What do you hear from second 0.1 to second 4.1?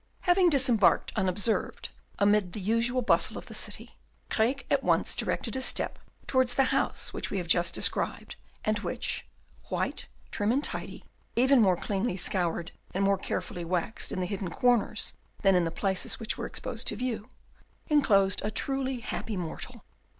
Having disembarked unobserved amid the usual bustle of the city,